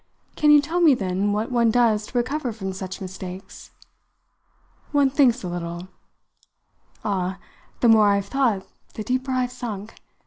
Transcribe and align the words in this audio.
"Can 0.35 0.49
you 0.49 0.61
tell 0.63 0.81
me 0.81 0.95
then 0.95 1.31
what 1.31 1.51
one 1.51 1.69
does 1.69 2.07
to 2.07 2.17
recover 2.17 2.51
from 2.51 2.73
such 2.73 2.99
mistakes?" 3.01 3.69
"One 4.91 5.11
thinks 5.11 5.43
a 5.43 5.47
little." 5.47 5.89
"Ah, 7.05 7.37
the 7.81 7.87
more 7.87 8.09
I've 8.09 8.25
thought 8.25 8.65
the 8.95 9.03
deeper 9.03 9.31
I've 9.31 9.51
sunk! 9.51 9.93